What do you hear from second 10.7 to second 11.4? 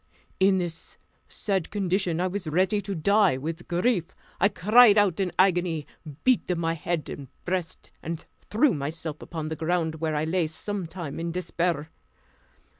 time in